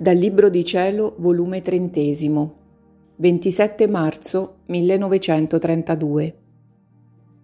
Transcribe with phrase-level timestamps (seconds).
[0.00, 2.54] Dal Libro di Cielo, volume trentesimo,
[3.16, 6.34] 27 marzo 1932.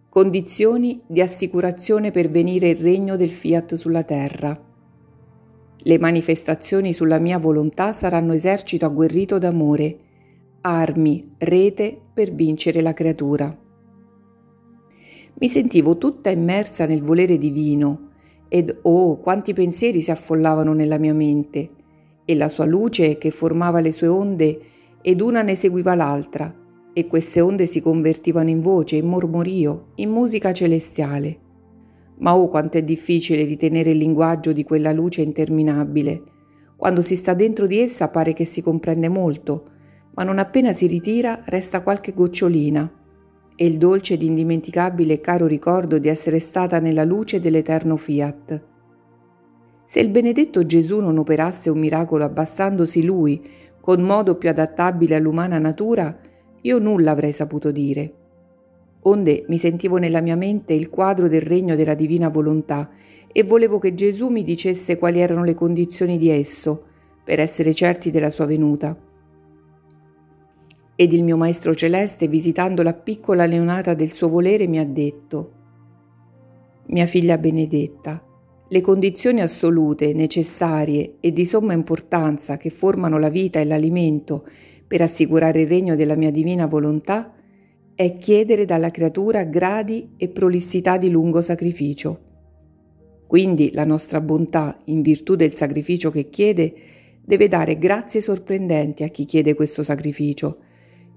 [0.09, 4.57] Condizioni di assicurazione per venire il regno del fiat sulla terra.
[5.79, 9.99] Le manifestazioni sulla mia volontà saranno esercito agguerrito d'amore,
[10.61, 13.53] armi, rete per vincere la creatura.
[15.41, 18.11] Mi sentivo tutta immersa nel volere divino
[18.47, 21.83] ed oh, quanti pensieri si affollavano nella mia mente
[22.25, 24.61] e la sua luce che formava le sue onde
[25.03, 26.53] ed una ne seguiva l'altra,
[26.93, 31.39] e queste onde si convertivano in voce, in mormorio, in musica celestiale.
[32.19, 36.23] Ma oh quanto è difficile ritenere il linguaggio di quella luce interminabile.
[36.77, 39.71] Quando si sta dentro di essa pare che si comprende molto,
[40.15, 42.91] ma non appena si ritira resta qualche gocciolina,
[43.57, 48.63] e il dolce ed indimenticabile e caro ricordo di essere stata nella luce dell'eterno fiat.
[49.85, 53.43] Se il benedetto Gesù non operasse un miracolo abbassandosi lui
[53.81, 56.19] con modo più adattabile all'umana natura,
[56.63, 58.13] io nulla avrei saputo dire.
[59.03, 62.89] Onde mi sentivo nella mia mente il quadro del regno della divina volontà
[63.31, 66.85] e volevo che Gesù mi dicesse quali erano le condizioni di esso,
[67.23, 68.97] per essere certi della sua venuta.
[70.97, 75.53] Ed il mio Maestro Celeste, visitando la piccola leonata del suo volere, mi ha detto,
[76.87, 78.23] Mia figlia benedetta,
[78.75, 84.45] le condizioni assolute, necessarie e di somma importanza che formano la vita e l'alimento
[84.85, 87.33] per assicurare il regno della mia divina volontà
[87.95, 92.19] è chiedere dalla creatura gradi e prolissità di lungo sacrificio.
[93.29, 96.75] Quindi la nostra bontà, in virtù del sacrificio che chiede,
[97.25, 100.59] deve dare grazie sorprendenti a chi chiede questo sacrificio,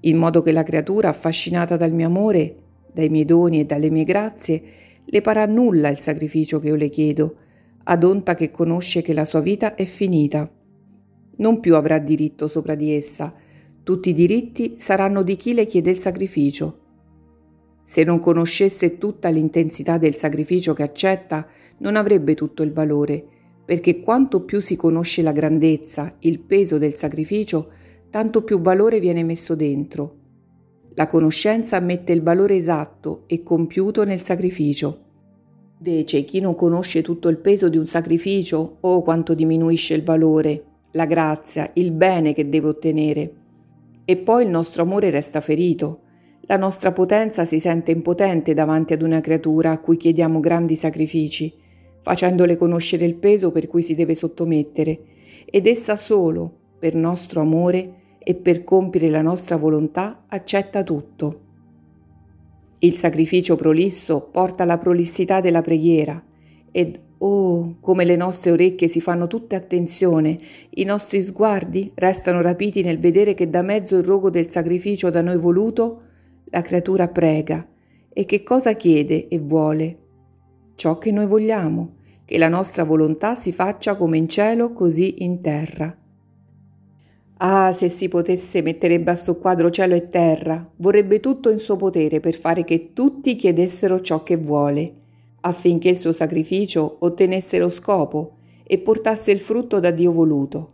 [0.02, 2.54] in modo che la creatura, affascinata dal mio amore,
[2.92, 4.62] dai miei doni e dalle mie grazie,
[5.04, 7.34] le parà nulla il sacrificio che io le chiedo,
[7.90, 10.50] ad onta che conosce che la sua vita è finita.
[11.36, 13.32] Non più avrà diritto sopra di essa,
[13.82, 16.80] tutti i diritti saranno di chi le chiede il sacrificio.
[17.84, 21.46] Se non conoscesse tutta l'intensità del sacrificio che accetta,
[21.78, 23.24] non avrebbe tutto il valore,
[23.64, 27.72] perché quanto più si conosce la grandezza, il peso del sacrificio,
[28.10, 30.16] tanto più valore viene messo dentro.
[30.92, 35.06] La conoscenza ammette il valore esatto e compiuto nel sacrificio.
[35.80, 40.64] Invece chi non conosce tutto il peso di un sacrificio oh, quanto diminuisce il valore,
[40.92, 43.32] la grazia, il bene che deve ottenere.
[44.04, 46.00] E poi il nostro amore resta ferito.
[46.42, 51.54] La nostra potenza si sente impotente davanti ad una creatura a cui chiediamo grandi sacrifici,
[52.00, 55.00] facendole conoscere il peso per cui si deve sottomettere,
[55.44, 61.47] ed essa solo, per nostro amore e per compiere la nostra volontà, accetta tutto.
[62.80, 66.22] Il sacrificio prolisso porta alla prolissità della preghiera
[66.70, 70.38] ed oh, come le nostre orecchie si fanno tutte attenzione,
[70.70, 75.22] i nostri sguardi restano rapiti nel vedere che da mezzo il rogo del sacrificio da
[75.22, 76.02] noi voluto,
[76.50, 77.66] la creatura prega
[78.08, 79.98] e che cosa chiede e vuole?
[80.76, 85.40] Ciò che noi vogliamo, che la nostra volontà si faccia come in cielo così in
[85.40, 85.96] terra.
[87.40, 92.18] Ah, se si potesse metterebbe a soqquadro cielo e terra, vorrebbe tutto in suo potere
[92.18, 94.94] per fare che tutti chiedessero ciò che vuole,
[95.42, 100.72] affinché il suo sacrificio ottenesse lo scopo e portasse il frutto da Dio voluto.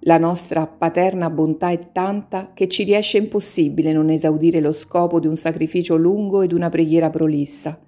[0.00, 5.28] La nostra paterna bontà è tanta che ci riesce impossibile non esaudire lo scopo di
[5.28, 7.80] un sacrificio lungo ed una preghiera prolissa.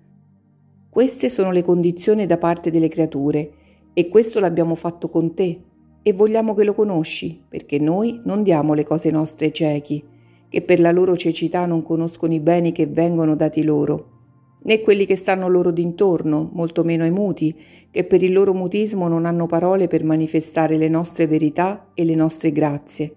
[0.89, 3.53] Queste sono le condizioni da parte delle creature
[3.93, 5.61] e questo l'abbiamo fatto con te
[6.03, 10.05] e vogliamo che lo conosci, perché noi non diamo le cose nostre ai ciechi,
[10.49, 14.19] che per la loro cecità non conoscono i beni che vengono dati loro,
[14.63, 17.57] né quelli che stanno loro d'intorno, molto meno ai muti,
[17.91, 22.15] che per il loro mutismo non hanno parole per manifestare le nostre verità e le
[22.15, 23.15] nostre grazie.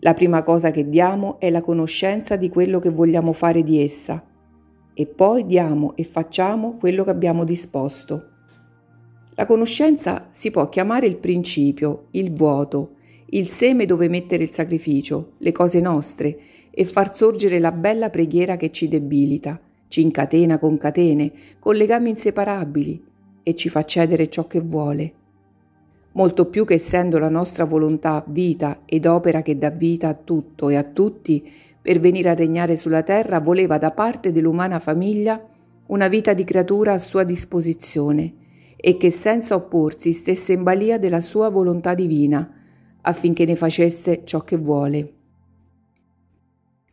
[0.00, 4.24] La prima cosa che diamo è la conoscenza di quello che vogliamo fare di essa,
[4.94, 8.37] e poi diamo e facciamo quello che abbiamo disposto.
[9.38, 12.96] La conoscenza si può chiamare il principio, il vuoto,
[13.26, 16.38] il seme dove mettere il sacrificio, le cose nostre,
[16.72, 21.30] e far sorgere la bella preghiera che ci debilita, ci incatena con catene,
[21.60, 23.04] con legami inseparabili
[23.44, 25.12] e ci fa cedere ciò che vuole.
[26.14, 30.68] Molto più che essendo la nostra volontà vita ed opera che dà vita a tutto
[30.68, 31.48] e a tutti,
[31.80, 35.40] per venire a regnare sulla terra voleva da parte dell'umana famiglia
[35.86, 38.46] una vita di creatura a sua disposizione,
[38.80, 42.48] e che senza opporsi stesse in balia della sua volontà divina,
[43.00, 45.12] affinché ne facesse ciò che vuole.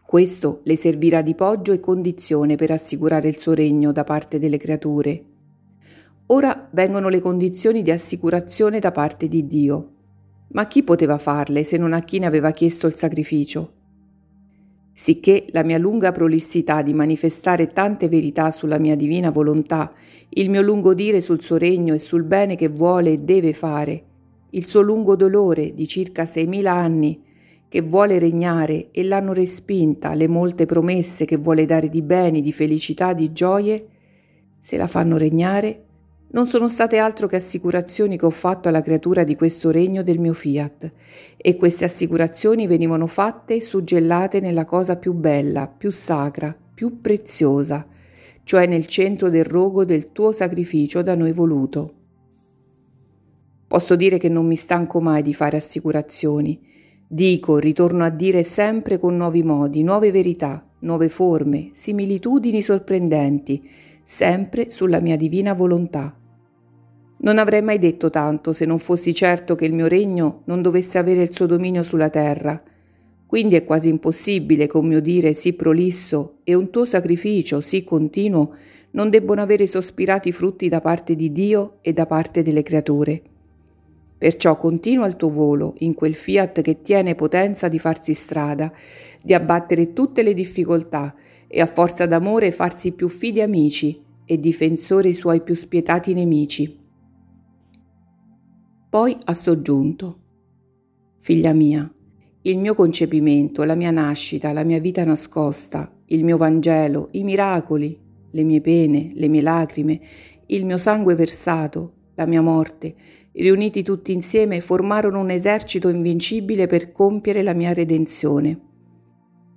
[0.03, 4.57] Questo le servirà di poggio e condizione per assicurare il suo regno da parte delle
[4.57, 5.23] creature.
[6.27, 9.91] Ora vengono le condizioni di assicurazione da parte di Dio.
[10.49, 13.73] Ma chi poteva farle se non a chi ne aveva chiesto il sacrificio?
[14.97, 19.91] Sicché la mia lunga prolissità di manifestare tante verità sulla mia divina volontà,
[20.29, 24.03] il mio lungo dire sul suo regno e sul bene che vuole e deve fare,
[24.51, 27.21] il suo lungo dolore di circa seimila anni
[27.67, 32.53] che vuole regnare e l'hanno respinta le molte promesse che vuole dare di beni, di
[32.53, 33.87] felicità, di gioie,
[34.57, 35.84] se la fanno regnare,
[36.31, 40.19] non sono state altro che assicurazioni che ho fatto alla creatura di questo regno del
[40.19, 40.91] mio fiat,
[41.37, 47.87] e queste assicurazioni venivano fatte e suggellate nella cosa più bella, più sacra, più preziosa,
[48.43, 51.93] cioè nel centro del rogo del tuo sacrificio da noi voluto.
[53.67, 56.61] Posso dire che non mi stanco mai di fare assicurazioni.
[57.07, 63.67] Dico, ritorno a dire sempre con nuovi modi, nuove verità, nuove forme, similitudini sorprendenti,
[64.07, 66.15] sempre sulla mia divina volontà.
[67.17, 70.99] Non avrei mai detto tanto se non fossi certo che il mio regno non dovesse
[70.99, 72.61] avere il suo dominio sulla terra.
[73.25, 77.83] Quindi è quasi impossibile che un mio dire sì prolisso e un tuo sacrificio sì
[77.83, 78.55] continuo
[78.91, 83.21] non debbano avere sospirati frutti da parte di Dio e da parte delle creature.
[84.19, 88.71] Perciò continua il tuo volo in quel fiat che tiene potenza di farsi strada,
[89.19, 91.15] di abbattere tutte le difficoltà
[91.47, 96.83] e a forza d'amore farsi più fidi amici e difensori suoi più spietati nemici.
[98.89, 100.19] Poi ha soggiunto,
[101.17, 101.91] Figlia mia,
[102.41, 107.99] il mio concepimento, la mia nascita, la mia vita nascosta, il mio Vangelo, i miracoli,
[108.29, 109.99] le mie pene, le mie lacrime,
[110.47, 112.93] il mio sangue versato, la mia morte,
[113.31, 118.64] riuniti tutti insieme, formarono un esercito invincibile per compiere la mia redenzione.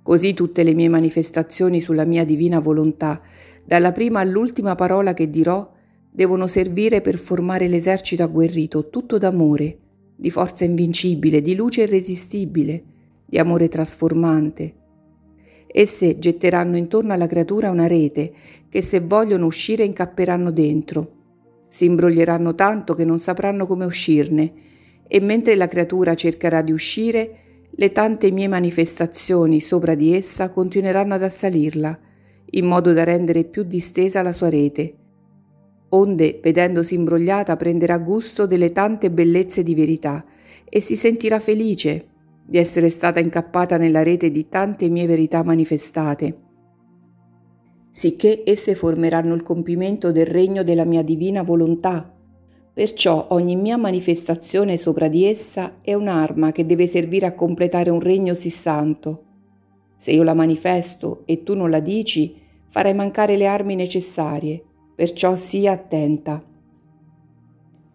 [0.09, 3.21] Così tutte le mie manifestazioni sulla mia divina volontà,
[3.63, 5.71] dalla prima all'ultima parola che dirò,
[6.09, 9.77] devono servire per formare l'esercito agguerrito, tutto d'amore,
[10.15, 12.83] di forza invincibile, di luce irresistibile,
[13.23, 14.73] di amore trasformante.
[15.67, 18.33] Esse getteranno intorno alla creatura una rete
[18.67, 21.11] che se vogliono uscire incapperanno dentro.
[21.67, 24.53] Si imbroglieranno tanto che non sapranno come uscirne
[25.07, 31.13] e mentre la creatura cercherà di uscire, le tante mie manifestazioni sopra di essa continueranno
[31.13, 31.99] ad assalirla,
[32.51, 34.95] in modo da rendere più distesa la sua rete
[35.89, 40.25] onde, vedendosi imbrogliata, prenderà gusto delle tante bellezze di verità
[40.67, 42.07] e si sentirà felice
[42.45, 46.37] di essere stata incappata nella rete di tante mie verità manifestate,
[47.91, 52.13] sicché esse formeranno il compimento del regno della mia divina volontà.
[52.79, 57.99] Perciò ogni mia manifestazione sopra di essa è un'arma che deve servire a completare un
[57.99, 59.23] regno sì santo.
[59.97, 62.37] Se io la manifesto e tu non la dici,
[62.67, 64.63] farai mancare le armi necessarie
[64.95, 66.41] perciò sii attenta.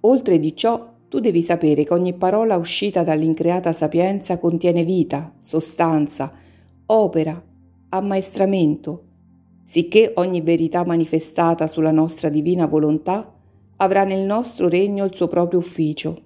[0.00, 6.30] Oltre di ciò, tu devi sapere che ogni parola uscita dall'increata sapienza contiene vita, sostanza,
[6.84, 7.42] opera,
[7.88, 9.04] ammaestramento,
[9.64, 13.33] sicché ogni verità manifestata sulla nostra divina volontà
[13.76, 16.22] avrà nel nostro regno il suo proprio ufficio.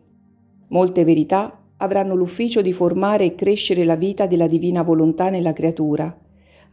[0.68, 6.16] Molte verità avranno l'ufficio di formare e crescere la vita della divina volontà nella creatura,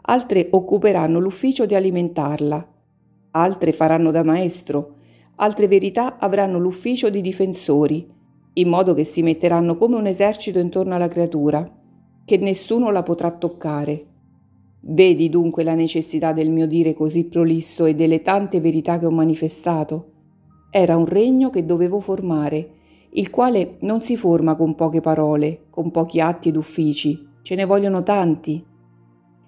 [0.01, 2.67] altre occuperanno l'ufficio di alimentarla,
[3.31, 4.95] altre faranno da maestro,
[5.35, 8.07] altre verità avranno l'ufficio di difensori,
[8.53, 11.69] in modo che si metteranno come un esercito intorno alla creatura,
[12.23, 14.05] che nessuno la potrà toccare.
[14.87, 19.11] Vedi dunque la necessità del mio dire così prolisso e delle tante verità che ho
[19.11, 20.11] manifestato.
[20.69, 22.69] Era un regno che dovevo formare,
[23.11, 27.65] il quale non si forma con poche parole, con pochi atti ed uffici, ce ne
[27.65, 28.73] vogliono tanti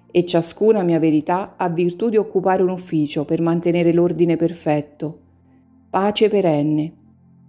[0.10, 5.20] e ciascuna mia verità ha virtù di occupare un ufficio per mantenere l'ordine perfetto.
[5.90, 6.94] Pace perenne.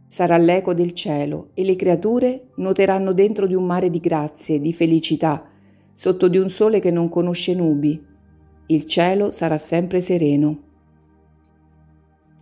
[0.09, 4.73] Sarà l'eco del cielo e le creature nuoteranno dentro di un mare di grazie, di
[4.73, 5.45] felicità,
[5.95, 8.03] sotto di un sole che non conosce nubi.
[8.67, 10.68] Il cielo sarà sempre sereno.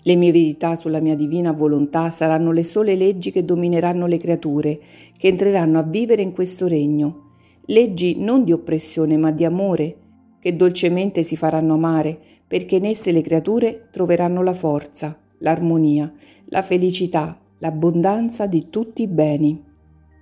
[0.06, 4.78] Le mie verità sulla mia divina volontà saranno le sole leggi che domineranno le creature,
[5.18, 7.32] che entreranno a vivere in questo regno.
[7.64, 9.96] Leggi non di oppressione ma di amore,
[10.38, 16.12] che dolcemente si faranno amare, perché in esse le creature troveranno la forza, l'armonia,
[16.50, 19.60] la felicità, l'abbondanza di tutti i beni.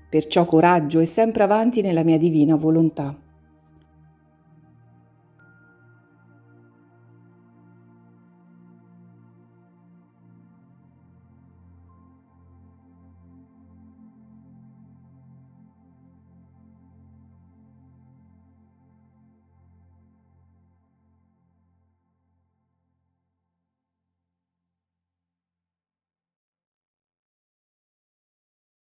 [0.09, 3.15] Perciò coraggio e sempre avanti nella mia divina volontà.